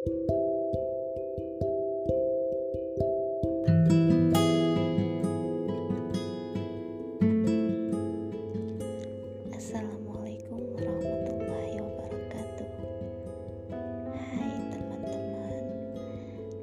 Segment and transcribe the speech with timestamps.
[0.00, 0.16] Assalamualaikum
[10.72, 12.70] warahmatullahi wabarakatuh.
[14.16, 15.68] Hai teman-teman.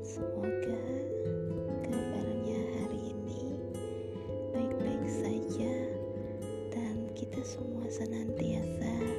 [0.01, 0.81] Semoga
[1.85, 3.53] kabarnya hari ini
[4.49, 5.73] baik-baik saja
[6.73, 9.16] dan kita semua senantiasa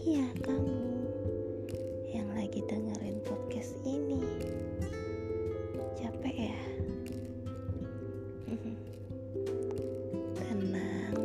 [0.00, 0.80] Iya, kamu
[2.08, 4.24] yang lagi dengerin podcast ini.
[5.92, 6.60] Capek ya?
[10.40, 11.20] Tenang.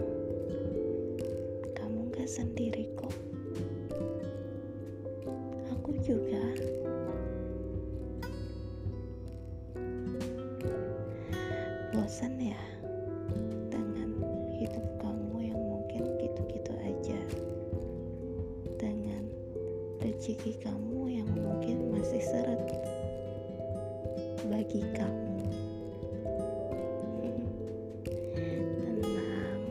[1.72, 3.16] Kamu gak sendiri kok.
[5.72, 6.44] Aku juga.
[11.96, 12.75] Bosan ya
[20.36, 22.60] rezeki kamu yang mungkin masih seret
[24.52, 25.48] bagi kamu.
[28.84, 29.64] Tenang,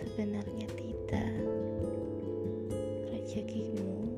[0.00, 1.36] sebenarnya tidak.
[3.12, 4.08] Rezekimu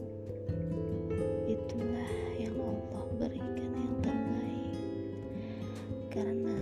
[1.51, 4.79] itulah yang Allah berikan yang terbaik.
[6.07, 6.59] Karena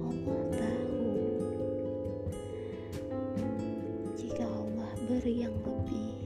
[0.00, 1.12] Allah tahu
[4.16, 6.25] jika Allah beri yang lebih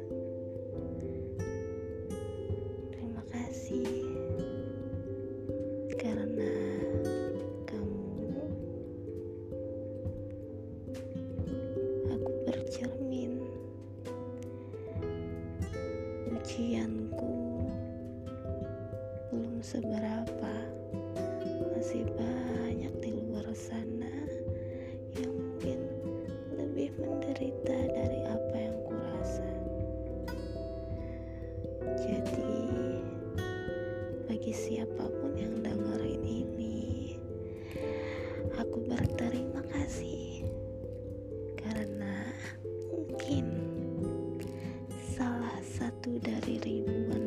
[20.11, 20.55] seberapa
[21.71, 24.11] masih banyak di luar sana
[25.15, 25.87] yang mungkin
[26.51, 29.51] lebih menderita dari apa yang kurasa.
[31.95, 32.59] Jadi,
[34.27, 37.15] bagi siapa pun yang dengerin ini,
[38.59, 40.43] aku berterima kasih
[41.55, 42.35] karena
[42.91, 43.47] mungkin
[45.15, 47.20] salah satu dari ribuan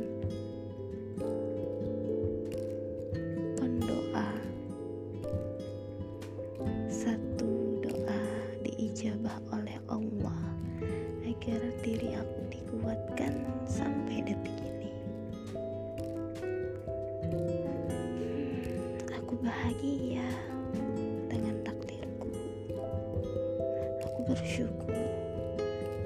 [11.84, 14.88] diri aku dikuatkan sampai detik ini.
[19.12, 20.24] Aku bahagia
[21.28, 22.32] dengan takdirku.
[24.00, 24.96] Aku bersyukur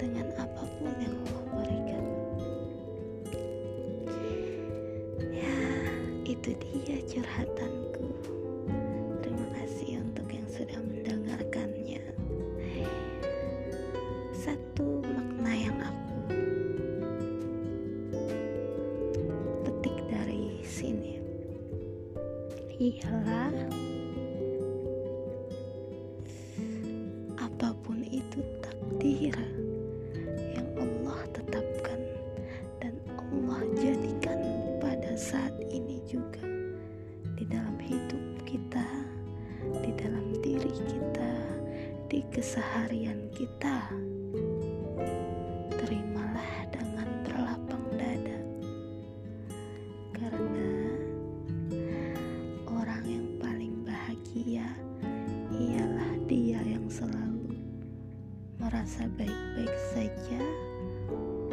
[0.02, 2.04] dengan apa pun yang Allah berikan.
[5.30, 5.58] Ya,
[6.26, 7.67] itu dia curhatanku.
[22.78, 23.50] Ialah
[58.68, 60.40] merasa baik-baik saja,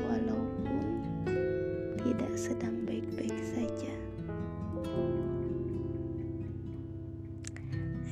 [0.03, 0.83] walaupun
[2.03, 3.95] tidak sedang baik-baik saja.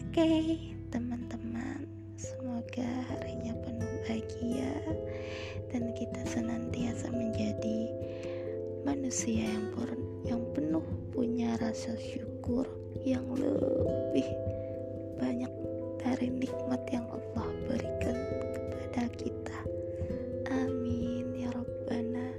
[0.07, 0.55] Oke,
[0.87, 1.83] teman-teman,
[2.15, 4.71] semoga harinya penuh bahagia
[5.67, 7.91] dan kita senantiasa menjadi
[8.87, 9.67] manusia yang
[10.23, 12.63] yang penuh punya rasa syukur
[13.03, 14.31] yang lebih
[15.19, 15.51] banyak
[15.99, 18.22] dari nikmat yang Allah berikan
[18.93, 19.59] kepada kita.
[20.53, 22.29] Amin ya Rabbana.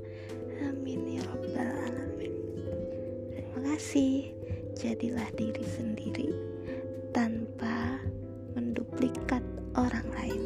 [0.63, 2.35] Amin ya Rabbal Alamin.
[3.35, 4.31] Terima kasih.
[4.79, 6.31] Jadilah diri sendiri
[7.11, 7.99] tanpa
[8.55, 9.43] menduplikat
[9.75, 10.43] orang lain.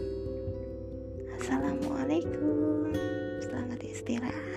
[1.37, 2.89] Assalamualaikum.
[3.45, 4.48] Selamat istirahat.